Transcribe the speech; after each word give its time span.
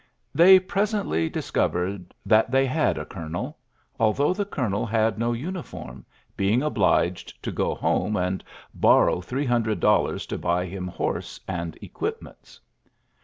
They 0.33 0.59
presently 0.59 1.29
discovered 1.29 2.15
that 2.25 2.49
they 2.49 2.65
had 2.65 2.97
a 2.97 3.05
colonel^ 3.05 3.53
although 3.99 4.33
the 4.33 4.45
colonel 4.47 4.83
had 4.83 5.19
no 5.19 5.31
uniform, 5.31 6.07
being 6.35 6.63
obliged 6.63 7.43
to 7.43 7.51
go 7.51 7.75
home 7.75 8.15
and 8.15 8.43
borrow 8.73 9.21
three 9.21 9.45
hundred 9.45 9.79
dol 9.81 10.05
lars 10.05 10.25
to 10.25 10.39
buy 10.39 10.65
him 10.65 10.87
horse 10.87 11.39
and 11.47 11.77
equipments. 11.83 12.59